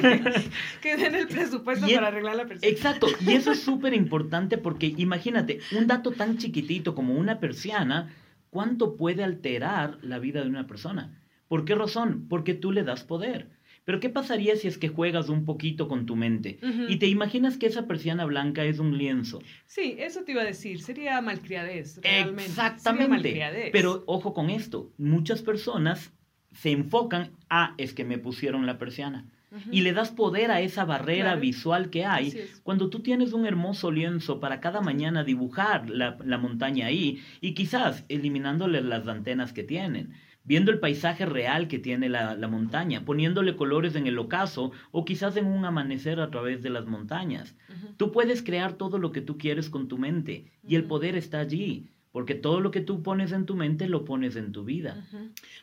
Que, 0.81 0.97
den 0.97 1.15
el 1.15 1.27
presupuesto 1.27 1.87
para 1.87 2.07
arreglar 2.07 2.35
la 2.35 2.45
persiana. 2.47 2.75
Exacto, 2.75 3.07
y 3.21 3.33
eso 3.33 3.51
es 3.51 3.61
súper 3.61 3.93
importante 3.93 4.57
porque 4.57 4.93
imagínate, 4.97 5.59
un 5.77 5.85
dato 5.85 6.11
tan 6.11 6.39
chiquitito 6.39 6.95
como 6.95 7.13
una 7.13 7.39
persiana, 7.39 8.11
¿cuánto 8.49 8.97
puede 8.97 9.23
alterar 9.23 9.99
la 10.01 10.17
vida 10.17 10.41
de 10.41 10.49
una 10.49 10.65
persona? 10.65 11.21
¿Por 11.47 11.65
qué 11.65 11.75
razón? 11.75 12.25
Porque 12.29 12.53
tú 12.53 12.71
le 12.71 12.83
das 12.83 13.03
poder. 13.03 13.49
Pero 13.87 14.01
¿qué 14.01 14.09
pasaría 14.09 14.57
si 14.57 14.67
es 14.67 14.77
que 14.77 14.89
juegas 14.89 15.29
un 15.29 15.45
poquito 15.45 15.87
con 15.87 16.05
tu 16.05 16.17
mente 16.17 16.59
y 16.89 16.97
te 16.97 17.07
imaginas 17.07 17.57
que 17.57 17.67
esa 17.67 17.87
persiana 17.87 18.25
blanca 18.25 18.65
es 18.65 18.79
un 18.79 18.97
lienzo? 18.97 19.39
Sí, 19.65 19.95
eso 19.97 20.25
te 20.25 20.33
iba 20.33 20.41
a 20.41 20.45
decir, 20.45 20.81
sería 20.81 21.21
malcriadez, 21.21 22.01
realmente. 22.03 22.51
Exactamente. 22.51 23.69
Pero 23.71 24.03
ojo 24.05 24.33
con 24.33 24.49
esto, 24.49 24.91
muchas 24.97 25.41
personas 25.41 26.11
se 26.51 26.71
enfocan 26.71 27.31
a 27.49 27.75
es 27.77 27.93
que 27.93 28.03
me 28.03 28.17
pusieron 28.17 28.65
la 28.65 28.77
persiana. 28.77 29.25
Y 29.71 29.79
le 29.79 29.93
das 29.93 30.11
poder 30.11 30.51
a 30.51 30.59
esa 30.59 30.83
barrera 30.83 31.37
visual 31.37 31.89
que 31.89 32.03
hay 32.03 32.33
cuando 32.63 32.89
tú 32.89 32.99
tienes 32.99 33.31
un 33.31 33.45
hermoso 33.45 33.89
lienzo 33.89 34.41
para 34.41 34.59
cada 34.59 34.81
mañana 34.81 35.23
dibujar 35.23 35.89
la, 35.89 36.17
la 36.25 36.37
montaña 36.37 36.87
ahí 36.87 37.23
y 37.39 37.53
quizás 37.53 38.03
eliminándole 38.09 38.81
las 38.81 39.07
antenas 39.07 39.53
que 39.53 39.63
tienen 39.63 40.13
viendo 40.47 40.71
el 40.71 40.79
paisaje 40.79 41.25
real 41.25 41.67
que 41.67 41.77
tiene 41.77 42.09
la, 42.09 42.35
montaña, 42.47 43.03
poniéndole 43.03 43.55
colores 43.55 43.95
en 43.95 44.07
el 44.07 44.17
ocaso 44.17 44.71
o 44.91 45.05
quizás 45.05 45.35
en 45.35 45.45
un 45.45 45.65
amanecer 45.65 46.19
a 46.21 46.31
través 46.31 46.63
de 46.63 46.69
las 46.69 46.85
montañas. 46.85 47.55
Tú 47.97 48.11
puedes 48.11 48.41
crear 48.41 48.73
todo 48.73 48.97
lo 48.97 49.11
que 49.11 49.21
tú 49.21 49.37
quieres 49.37 49.69
con 49.69 49.87
tu 49.87 49.97
mente 49.97 50.45
y 50.65 50.75
el 50.75 50.85
poder 50.85 51.15
está 51.15 51.39
allí. 51.39 51.89
Porque 52.13 52.33
todo 52.33 52.61
lo 52.61 52.71
que 52.71 52.81
tú 52.81 53.03
pones 53.03 53.31
en 53.31 53.45
tu 53.45 53.55
mente 53.55 53.87
lo 53.87 54.03
pones 54.03 54.37
en 54.37 54.51
tu 54.51 54.63
vida. 54.63 55.05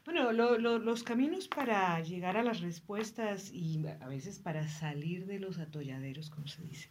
Bueno, 0.04 0.30
los 0.30 1.02
caminos 1.02 1.48
para 1.48 2.00
llegar 2.00 2.36
a 2.36 2.44
las 2.44 2.60
respuestas 2.60 3.50
y 3.52 3.80
a 4.00 4.06
veces 4.06 4.38
para 4.38 4.68
salir 4.68 5.26
de 5.26 5.40
los 5.40 5.58
atolladeros, 5.58 6.30
como 6.30 6.46
se 6.46 6.62
dice. 6.62 6.88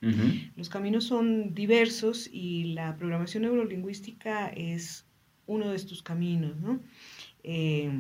Los 0.58 0.68
caminos 0.68 1.06
son 1.06 1.54
diversos 1.54 2.28
y 2.30 2.74
la 2.74 2.98
programación 2.98 3.44
neurolingüística 3.44 4.50
es 4.50 5.06
uno 5.46 5.70
de 5.70 5.76
estos 5.76 6.02
caminos, 6.02 6.60
¿no? 6.60 6.82
Eh, 7.44 7.92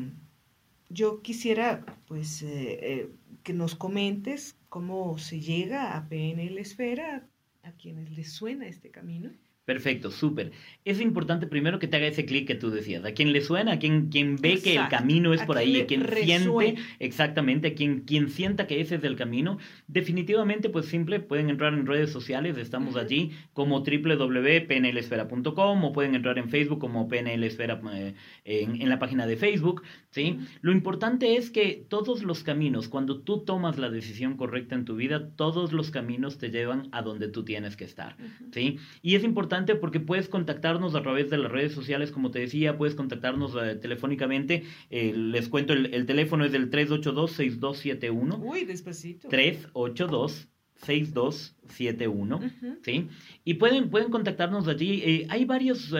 yo 0.89 1.21
quisiera 1.21 1.85
pues 2.07 2.41
eh, 2.43 2.79
eh, 2.81 3.09
que 3.43 3.53
nos 3.53 3.75
comentes 3.75 4.55
cómo 4.69 5.17
se 5.17 5.39
llega 5.39 5.97
a 5.97 6.07
PNL 6.07 6.57
Esfera, 6.59 7.27
a 7.63 7.71
quienes 7.73 8.12
les 8.12 8.31
suena 8.31 8.67
este 8.67 8.89
camino. 8.89 9.31
Perfecto, 9.65 10.12
súper. 10.12 10.51
Es 10.84 11.00
importante 11.00 11.48
primero 11.48 11.79
que 11.79 11.88
te 11.88 11.96
haga 11.96 12.08
ese 12.08 12.25
clic 12.25 12.46
que 12.46 12.55
tú 12.55 12.70
decías. 12.70 13.05
A 13.05 13.13
quien 13.13 13.32
le 13.32 13.39
suena, 13.39 13.72
a 13.74 13.79
quien, 13.79 14.10
quien 14.10 14.36
ve 14.36 14.60
que 14.62 14.75
el 14.75 14.89
camino 14.89 15.34
es 15.34 15.41
por 15.43 15.58
ahí, 15.58 15.79
a 15.79 15.88
quien 15.88 16.05
siente, 16.05 16.75
exactamente, 17.00 17.70
a 17.70 17.74
quien, 17.74 18.01
quien 18.01 18.29
sienta 18.29 18.67
que 18.67 18.82
ese 18.82 18.96
es 18.96 19.03
el 19.05 19.15
camino. 19.15 19.60
Definitivamente, 19.88 20.70
pues 20.70 20.88
simple, 20.88 21.22
pueden 21.22 21.50
entrar 21.50 21.74
en 21.74 21.86
redes 21.86 22.12
sociales, 22.12 22.58
estamos 22.58 22.98
allí 22.98 23.32
como 23.53 23.79
www.pnlesfera.com 23.79 25.86
o 25.86 25.93
pueden 25.93 26.15
entrar 26.15 26.38
en 26.38 26.50
Facebook 26.50 26.79
como 26.79 27.08
PNLesfera 27.08 27.79
eh, 27.93 28.15
en, 28.43 28.82
en, 28.82 28.89
la 28.89 29.00
página 29.00 29.25
de 29.25 29.38
Facebook. 29.38 29.84
¿sí? 30.10 30.39
Lo 30.60 30.74
importante 30.74 31.38
es 31.38 31.50
que 31.50 31.86
todos 31.88 32.24
los 32.24 32.43
caminos, 32.43 32.89
cuando 32.89 33.22
tú 33.22 33.46
tomas 33.46 33.77
la 33.77 33.89
decisión 33.89 34.36
correcta 34.36 34.75
en 34.75 34.84
tu 34.84 34.98
vida, 34.98 35.29
todos 35.38 35.72
los 35.72 35.89
caminos 35.89 36.38
te 36.38 36.51
llevan 36.51 36.89
a 36.91 37.01
donde 37.01 37.29
tú 37.29 37.46
tienes 37.46 37.77
que 37.77 37.86
estar. 37.86 38.17
¿sí? 38.51 38.79
Y 39.01 39.15
es 39.15 39.24
importante 39.24 39.52
porque 39.79 40.00
puedes 40.00 40.27
contactarnos 40.29 40.95
a 40.95 41.01
través 41.01 41.29
de 41.29 41.38
las 41.38 41.51
redes 41.51 41.74
sociales, 41.74 42.12
como 42.12 42.31
te 42.31 42.39
decía, 42.39 42.77
puedes 42.77 42.95
contactarnos 42.95 43.55
eh, 43.55 43.75
telefónicamente. 43.75 44.63
Eh, 44.89 45.13
les 45.15 45.48
cuento, 45.50 45.74
el, 45.74 45.93
el, 45.93 46.05
teléfono 46.05 46.45
es 46.45 46.51
del 46.51 46.72
382-6271. 46.72 48.39
Uy, 48.41 48.65
despacito. 48.65 49.27
382 49.29 50.50
6271, 50.84 52.40
¿sí? 52.82 53.08
Y 53.44 53.56
pueden, 53.56 53.90
pueden 53.90 54.12
contactarnos 54.12 54.68
allí. 54.68 55.02
Eh, 55.04 55.28
hay 55.30 55.46
varios, 55.46 55.94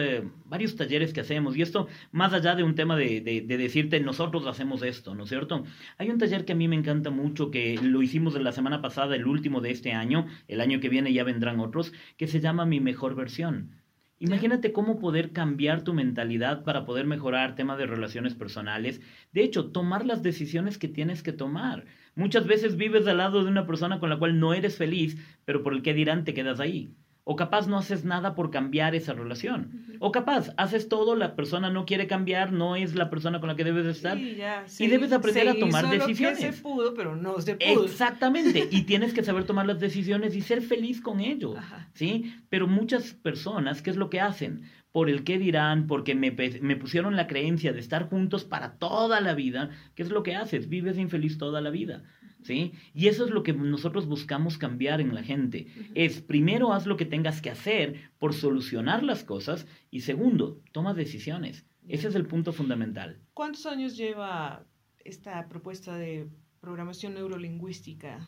varios 0.44 0.76
talleres 0.76 1.12
que 1.12 1.20
hacemos 1.20 1.56
y 1.56 1.62
esto, 1.62 1.88
más 2.12 2.32
allá 2.32 2.54
de 2.54 2.62
un 2.62 2.74
tema 2.74 2.96
de, 2.96 3.20
de, 3.20 3.40
de, 3.40 3.56
decirte, 3.56 4.00
nosotros 4.00 4.46
hacemos 4.46 4.82
esto, 4.82 5.14
¿no 5.14 5.24
es 5.24 5.30
cierto? 5.30 5.64
Hay 5.98 6.10
un 6.10 6.18
taller 6.18 6.44
que 6.44 6.52
a 6.52 6.56
mí 6.56 6.68
me 6.68 6.76
encanta 6.76 7.10
mucho, 7.10 7.50
que 7.50 7.78
lo 7.82 8.02
hicimos 8.02 8.34
la 8.40 8.52
semana 8.52 8.82
pasada, 8.82 9.16
el 9.16 9.26
último 9.26 9.60
de 9.60 9.70
este 9.70 9.92
año, 9.92 10.26
el 10.48 10.60
año 10.60 10.80
que 10.80 10.88
viene 10.88 11.12
ya 11.12 11.24
vendrán 11.24 11.60
otros, 11.60 11.92
que 12.16 12.26
se 12.26 12.40
llama 12.40 12.66
Mi 12.66 12.80
Mejor 12.80 13.14
Versión. 13.14 13.83
Imagínate 14.24 14.72
cómo 14.72 14.98
poder 14.98 15.32
cambiar 15.32 15.82
tu 15.84 15.92
mentalidad 15.92 16.64
para 16.64 16.86
poder 16.86 17.04
mejorar 17.04 17.56
temas 17.56 17.76
de 17.76 17.84
relaciones 17.84 18.34
personales. 18.34 19.02
De 19.32 19.44
hecho, 19.44 19.70
tomar 19.70 20.06
las 20.06 20.22
decisiones 20.22 20.78
que 20.78 20.88
tienes 20.88 21.22
que 21.22 21.32
tomar. 21.32 21.84
Muchas 22.14 22.46
veces 22.46 22.78
vives 22.78 23.06
al 23.06 23.18
lado 23.18 23.44
de 23.44 23.50
una 23.50 23.66
persona 23.66 24.00
con 24.00 24.08
la 24.08 24.18
cual 24.18 24.40
no 24.40 24.54
eres 24.54 24.78
feliz, 24.78 25.18
pero 25.44 25.62
por 25.62 25.74
el 25.74 25.82
que 25.82 25.92
dirán 25.92 26.24
te 26.24 26.32
quedas 26.32 26.58
ahí. 26.58 26.94
O 27.26 27.36
capaz 27.36 27.66
no 27.66 27.78
haces 27.78 28.04
nada 28.04 28.34
por 28.34 28.50
cambiar 28.50 28.94
esa 28.94 29.14
relación. 29.14 29.86
O 29.98 30.12
capaz 30.12 30.52
haces 30.58 30.90
todo, 30.90 31.16
la 31.16 31.34
persona 31.36 31.70
no 31.70 31.86
quiere 31.86 32.06
cambiar, 32.06 32.52
no 32.52 32.76
es 32.76 32.94
la 32.94 33.08
persona 33.08 33.40
con 33.40 33.48
la 33.48 33.56
que 33.56 33.64
debes 33.64 33.86
estar. 33.86 34.18
y 34.18 34.86
debes 34.86 35.10
aprender 35.10 35.48
a 35.48 35.58
tomar 35.58 35.88
decisiones. 35.88 36.38
se 36.38 36.52
pudo, 36.52 36.92
pero 36.92 37.16
no 37.16 37.40
se 37.40 37.54
pudo. 37.54 37.84
Exactamente. 37.84 38.68
y 38.70 38.82
tienes 38.82 39.14
que 39.14 39.24
saber 39.24 39.44
tomar 39.44 39.64
las 39.66 39.80
decisiones 39.80 40.36
y 40.36 40.42
ser 40.42 40.60
feliz 40.60 41.00
con 41.00 41.20
ello. 41.20 41.54
¿Sí? 41.94 42.34
Pero 42.50 42.66
muchas 42.66 43.14
personas, 43.14 43.80
¿qué 43.80 43.88
es 43.88 43.96
lo 43.96 44.10
que 44.10 44.20
hacen? 44.20 44.64
Por 44.92 45.08
el 45.08 45.24
qué 45.24 45.38
dirán, 45.38 45.86
porque 45.86 46.14
me, 46.14 46.30
me 46.30 46.76
pusieron 46.76 47.16
la 47.16 47.26
creencia 47.26 47.72
de 47.72 47.80
estar 47.80 48.10
juntos 48.10 48.44
para 48.44 48.74
toda 48.74 49.22
la 49.22 49.32
vida. 49.32 49.70
¿Qué 49.94 50.02
es 50.02 50.10
lo 50.10 50.22
que 50.22 50.36
haces? 50.36 50.68
Vives 50.68 50.98
infeliz 50.98 51.38
toda 51.38 51.62
la 51.62 51.70
vida. 51.70 52.02
¿Sí? 52.44 52.72
Y 52.94 53.08
eso 53.08 53.24
es 53.24 53.30
lo 53.30 53.42
que 53.42 53.52
nosotros 53.52 54.06
buscamos 54.06 54.58
cambiar 54.58 55.00
en 55.00 55.14
la 55.14 55.22
gente. 55.22 55.66
Es, 55.94 56.20
primero, 56.20 56.72
haz 56.72 56.86
lo 56.86 56.96
que 56.96 57.06
tengas 57.06 57.40
que 57.40 57.50
hacer 57.50 58.12
por 58.18 58.34
solucionar 58.34 59.02
las 59.02 59.24
cosas 59.24 59.66
y 59.90 60.00
segundo, 60.00 60.60
toma 60.72 60.94
decisiones. 60.94 61.66
Ese 61.88 62.08
es 62.08 62.14
el 62.14 62.26
punto 62.26 62.52
fundamental. 62.52 63.20
¿Cuántos 63.34 63.66
años 63.66 63.96
lleva 63.96 64.64
esta 65.04 65.48
propuesta 65.48 65.96
de 65.96 66.28
programación 66.60 67.14
neurolingüística 67.14 68.26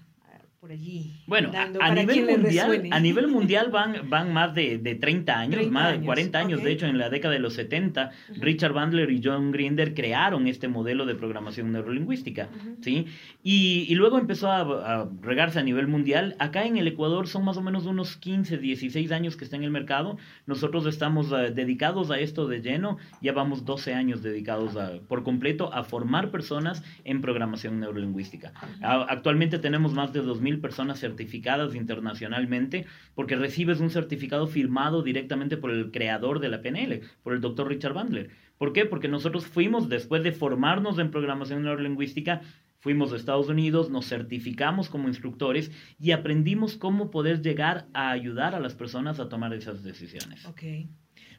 por 0.60 0.72
allí. 0.72 1.12
Bueno, 1.26 1.50
a, 1.54 1.94
nivel 1.94 2.38
mundial, 2.38 2.88
a 2.90 3.00
nivel 3.00 3.28
mundial 3.28 3.70
van, 3.70 4.08
van 4.08 4.32
más 4.32 4.54
de, 4.54 4.78
de 4.78 4.94
30 4.94 5.38
años, 5.38 5.70
más 5.70 5.92
de 5.92 6.04
40 6.04 6.38
años. 6.38 6.62
De 6.62 6.72
hecho, 6.72 6.86
en 6.86 6.98
la 6.98 7.10
década 7.10 7.34
de 7.34 7.40
los 7.40 7.54
70, 7.54 8.10
Richard 8.40 8.72
Bandler 8.72 9.10
y 9.10 9.20
John 9.22 9.52
Grinder 9.52 9.94
crearon 9.94 10.46
este 10.46 10.68
modelo 10.68 11.04
de 11.04 11.14
programación 11.14 11.72
neurolingüística. 11.72 12.48
¿sí? 12.80 13.06
Y, 13.42 13.86
y, 13.88 13.94
luego 13.94 14.18
empezó 14.18 14.50
a, 14.50 15.08
regarse 15.20 15.58
a 15.58 15.62
nivel 15.62 15.88
mundial. 15.88 16.36
Acá 16.38 16.64
en 16.64 16.76
el 16.78 16.88
Ecuador 16.88 17.28
son 17.28 17.44
más 17.44 17.56
o 17.56 17.62
menos 17.62 17.86
unos 17.86 18.16
15, 18.16 18.58
16 18.58 19.12
años 19.12 19.36
que 19.36 19.44
está 19.44 19.56
en 19.56 19.64
el 19.64 19.70
mercado. 19.70 20.16
Nosotros 20.46 20.86
estamos 20.86 21.32
eh, 21.32 21.52
dedicados 21.54 22.10
a 22.10 22.18
esto 22.18 22.48
de 22.48 22.62
lleno. 22.62 22.96
Ya 23.20 23.32
vamos 23.32 23.64
12 23.64 23.94
años 23.94 24.22
dedicados 24.22 24.76
por 25.06 25.22
completo 25.22 25.72
a 25.72 25.84
formar 25.84 26.30
personas 26.30 26.82
en 27.04 27.20
programación 27.20 27.78
neurolingüística. 27.78 28.52
Actualmente 28.82 29.58
tenemos 29.58 29.92
más 29.92 30.12
de 30.12 30.22
2.000 30.22 30.55
personas 30.56 31.00
certificadas 31.00 31.74
internacionalmente, 31.74 32.86
porque 33.14 33.36
recibes 33.36 33.80
un 33.80 33.90
certificado 33.90 34.46
firmado 34.46 35.02
directamente 35.02 35.56
por 35.56 35.70
el 35.70 35.90
creador 35.90 36.40
de 36.40 36.48
la 36.48 36.62
PNL, 36.62 37.00
por 37.22 37.34
el 37.34 37.40
doctor 37.40 37.68
Richard 37.68 37.94
Bandler. 37.94 38.30
¿Por 38.58 38.72
qué? 38.72 38.86
Porque 38.86 39.08
nosotros 39.08 39.46
fuimos, 39.46 39.88
después 39.88 40.22
de 40.22 40.32
formarnos 40.32 40.98
en 40.98 41.10
programación 41.10 41.62
neurolingüística, 41.62 42.40
fuimos 42.78 43.12
a 43.12 43.16
Estados 43.16 43.48
Unidos, 43.48 43.90
nos 43.90 44.08
certificamos 44.08 44.88
como 44.88 45.08
instructores 45.08 45.70
y 45.98 46.12
aprendimos 46.12 46.76
cómo 46.76 47.10
poder 47.10 47.42
llegar 47.42 47.86
a 47.92 48.10
ayudar 48.10 48.54
a 48.54 48.60
las 48.60 48.74
personas 48.74 49.20
a 49.20 49.28
tomar 49.28 49.52
esas 49.52 49.82
decisiones. 49.82 50.46
Ok. 50.46 50.62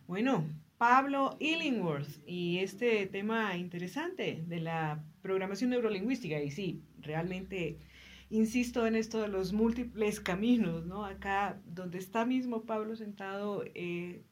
Bueno, 0.08 0.46
Pablo 0.78 1.38
Illingworth 1.40 2.08
y 2.28 2.60
este 2.60 3.08
tema 3.08 3.58
interesante 3.58 4.44
de 4.46 4.60
la 4.60 5.04
programación 5.22 5.72
neurolingüística. 5.72 6.40
Y 6.42 6.52
sí, 6.52 6.84
realmente 7.00 7.80
insisto 8.30 8.86
en 8.86 8.96
esto 8.96 9.22
de 9.22 9.28
los 9.28 9.54
múltiples 9.54 10.20
caminos, 10.20 10.86
¿no? 10.86 11.06
Acá 11.06 11.62
donde 11.66 11.98
está 11.98 12.26
mismo 12.26 12.64
Pablo 12.64 12.96
sentado, 12.96 13.64
he 13.76 14.24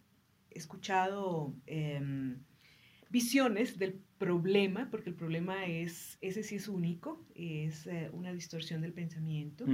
escuchado 0.52 1.54
em, 1.66 2.38
visiones 3.10 3.78
del 3.78 4.00
problema, 4.18 4.90
porque 4.90 5.10
el 5.10 5.16
problema 5.16 5.66
es, 5.66 6.18
ese 6.22 6.44
sí 6.44 6.56
es 6.56 6.68
único, 6.68 7.26
es 7.36 7.88
eh, 7.88 8.10
una 8.14 8.34
distorsión 8.34 8.82
del 8.82 8.94
pensamiento. 8.94 9.66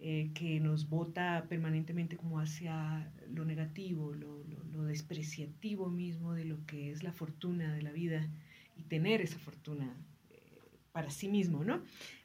Eh, 0.00 0.32
que 0.34 0.60
nos 0.60 0.90
bota 0.90 1.46
permanentemente 1.48 2.16
como 2.16 2.38
hacia 2.38 3.10
lo 3.30 3.44
negativo, 3.46 4.12
lo, 4.12 4.44
lo, 4.72 4.84
despreciativo 4.84 5.88
mismo 5.88 6.34
de 6.34 6.44
lo 6.44 6.66
que 6.66 6.90
es 6.90 7.02
la 7.02 7.12
fortuna 7.12 7.72
de 7.72 7.80
la 7.80 7.90
vida 7.90 8.28
y 8.76 8.82
tener 8.82 9.22
esa 9.22 9.38
fortuna 9.38 9.96
eh, 10.30 10.60
para 10.92 11.08
sí 11.10 11.28
mismo, 11.28 11.64
¿no? 11.64 11.82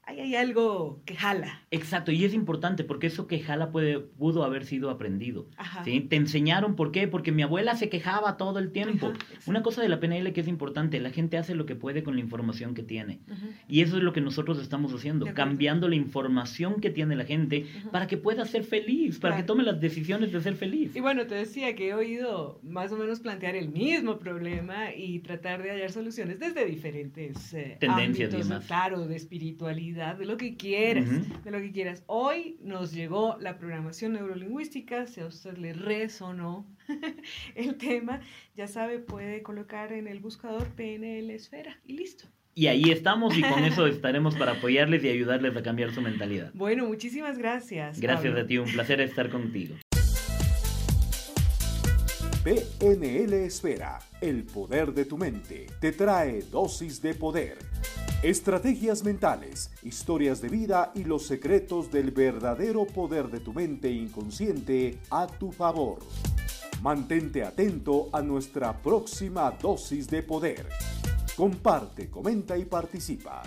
Ahí 0.10 0.20
hay 0.22 0.36
algo 0.36 1.02
que 1.06 1.16
jala. 1.16 1.62
Exacto, 1.72 2.12
y 2.12 2.26
es 2.26 2.34
importante 2.34 2.84
porque 2.84 3.08
eso 3.08 3.28
que 3.28 3.40
jala 3.40 3.72
puede, 3.72 4.00
pudo 4.00 4.44
haber 4.44 4.66
sido 4.66 4.90
aprendido. 4.90 5.48
¿sí? 5.86 6.02
Te 6.02 6.16
enseñaron 6.16 6.76
por 6.76 6.92
qué, 6.92 7.08
porque 7.08 7.32
mi 7.32 7.44
abuela 7.44 7.76
se 7.76 7.90
quejaba 7.90 8.38
todo 8.38 8.60
el 8.60 8.72
tiempo. 8.72 9.14
Una 9.46 9.62
cosa 9.62 9.82
de 9.82 9.90
la 9.90 10.00
PNL 10.00 10.34
que 10.34 10.42
es 10.42 10.48
importante, 10.48 11.00
la 11.00 11.12
gente 11.12 11.38
hace 11.38 11.54
lo 11.54 11.66
que 11.66 11.76
puede 11.76 12.04
con 12.04 12.16
la 12.16 12.22
información 12.22 12.74
que 12.74 12.82
tiene. 12.82 13.20
Y 13.68 13.82
eso 13.82 13.98
es 13.98 14.04
lo 14.04 14.12
que 14.12 14.22
nosotros 14.22 14.60
estamos 14.60 14.94
haciendo, 14.94 15.28
cambiando 15.34 15.88
la 15.88 15.96
información 15.96 16.82
que 16.82 16.90
tiene 16.90 17.16
la 17.16 17.26
gente 17.26 17.68
para 17.92 18.08
que 18.08 18.18
pueda 18.18 18.46
ser 18.46 18.64
feliz, 18.64 19.20
para 19.20 19.38
que 19.38 19.44
tome 19.44 19.64
las 19.64 19.80
decisiones 19.80 20.32
de 20.32 20.42
ser 20.42 20.56
feliz. 20.56 20.96
Y 20.96 21.02
bueno, 21.02 21.28
te 21.28 21.36
decía 21.36 21.76
que 21.76 21.90
he 21.90 21.94
oído 21.94 22.60
más 22.64 22.92
o 22.92 22.98
menos 22.98 23.20
plantear 23.20 23.56
el 23.56 23.70
mismo 23.70 24.18
problema 24.18 24.92
y 24.96 25.20
tratar 25.20 25.62
de 25.62 25.70
hallar 25.70 25.92
soluciones 25.92 26.40
desde 26.40 26.66
diferentes 26.66 27.54
eh, 27.54 27.78
tendencias, 27.80 28.34
ámbitos, 28.34 28.66
claro, 28.66 29.06
de 29.06 29.16
espiritualidad 29.16 29.99
de 30.00 30.26
lo 30.26 30.38
que 30.38 30.56
quieras, 30.56 31.06
de 31.44 31.52
lo 31.52 31.60
que 31.60 31.74
quieras. 31.74 32.04
Hoy 32.08 32.58
nos 32.62 32.94
llegó 32.94 33.38
la 33.42 33.58
programación 33.58 34.14
neurolingüística, 34.14 35.06
si 35.08 35.20
a 35.20 35.26
usted 35.26 35.58
le 35.58 35.74
resonó 35.74 36.66
el 37.56 37.78
tema, 37.78 38.22
ya 38.56 38.68
sabe, 38.68 39.00
puede 39.00 39.44
colocar 39.44 39.92
en 39.92 40.08
el 40.08 40.22
buscador 40.22 40.70
PNL 40.70 41.30
Esfera 41.32 41.78
y 41.86 41.98
listo. 41.98 42.26
Y 42.56 42.68
ahí 42.68 42.92
estamos 42.92 43.38
y 43.38 43.42
con 43.42 43.66
eso 43.66 43.88
estaremos 43.88 44.36
para 44.36 44.54
apoyarles 44.54 45.04
y 45.04 45.10
ayudarles 45.10 45.56
a 45.56 45.64
cambiar 45.64 45.94
su 45.94 46.02
mentalidad. 46.02 46.52
Bueno, 46.54 46.88
muchísimas 46.88 47.38
gracias. 47.38 48.00
Gracias 48.00 48.38
a 48.38 48.48
ti, 48.48 48.58
un 48.58 48.72
placer 48.72 49.02
estar 49.02 49.30
contigo. 49.30 49.76
PNL 52.44 53.34
Esfera, 53.34 54.00
el 54.22 54.44
poder 54.44 54.94
de 54.94 55.04
tu 55.04 55.18
mente, 55.18 55.68
te 55.82 55.92
trae 55.92 56.42
dosis 56.44 57.02
de 57.02 57.14
poder 57.14 57.58
Estrategias 58.22 59.06
mentales, 59.06 59.72
historias 59.82 60.42
de 60.42 60.50
vida 60.50 60.92
y 60.94 61.06
los 61.06 61.26
secretos 61.26 61.90
del 61.90 62.12
verdadero 62.12 62.86
poder 62.86 63.30
de 63.30 63.40
tu 63.40 63.54
mente 63.54 63.90
inconsciente 63.90 65.00
a 65.10 65.26
tu 65.26 65.54
favor. 65.54 66.00
Mantente 66.82 67.46
atento 67.46 68.10
a 68.12 68.22
nuestra 68.22 68.82
próxima 68.82 69.50
dosis 69.52 70.10
de 70.10 70.22
poder. 70.22 70.68
Comparte, 71.38 72.10
comenta 72.10 72.58
y 72.58 72.66
participa. 72.66 73.42